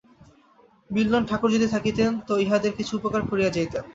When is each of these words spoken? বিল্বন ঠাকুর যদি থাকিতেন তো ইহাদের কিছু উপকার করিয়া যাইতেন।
বিল্বন 0.89 1.23
ঠাকুর 1.29 1.49
যদি 1.55 1.67
থাকিতেন 1.67 2.11
তো 2.27 2.33
ইহাদের 2.37 2.71
কিছু 2.77 2.91
উপকার 2.99 3.21
করিয়া 3.29 3.53
যাইতেন। 3.55 3.83